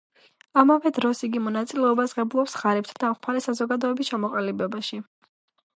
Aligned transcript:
ამავე 0.61 0.91
დროს 0.95 1.21
იგი 1.27 1.41
მონაწილეობას 1.49 2.17
ღებულობს 2.19 2.57
ღარიბთა 2.63 2.99
დამხმარე 3.05 3.45
საზოგადოების 3.49 4.13
ჩამოყალიბებაში. 4.15 5.03